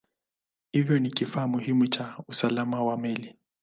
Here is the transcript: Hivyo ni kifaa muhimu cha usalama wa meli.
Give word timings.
Hivyo 0.71 0.99
ni 0.99 1.11
kifaa 1.11 1.47
muhimu 1.47 1.87
cha 1.87 2.15
usalama 2.27 2.83
wa 2.83 2.97
meli. 2.97 3.35